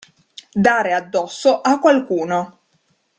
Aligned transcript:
Dare 0.53 0.93
addosso 0.93 1.61
a 1.61 1.77
qualcuno. 1.77 2.61